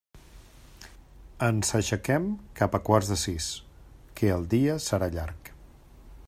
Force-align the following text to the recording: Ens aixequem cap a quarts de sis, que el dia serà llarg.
Ens 1.47 1.69
aixequem 1.79 2.25
cap 2.61 2.79
a 2.79 2.81
quarts 2.87 3.11
de 3.13 3.19
sis, 3.25 3.51
que 4.21 4.33
el 4.39 4.49
dia 4.55 4.79
serà 4.89 5.13
llarg. 5.19 5.55